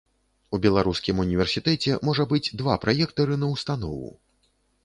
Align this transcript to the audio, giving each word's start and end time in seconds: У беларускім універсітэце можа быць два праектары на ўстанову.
У 0.57 0.59
беларускім 0.63 1.19
універсітэце 1.25 1.99
можа 2.09 2.25
быць 2.31 2.53
два 2.63 2.79
праектары 2.87 3.39
на 3.43 3.55
ўстанову. 3.55 4.11